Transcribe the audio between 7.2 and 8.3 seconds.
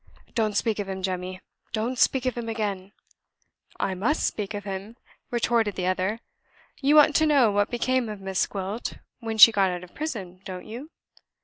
know what became of